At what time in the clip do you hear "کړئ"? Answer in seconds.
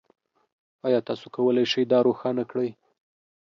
2.51-2.69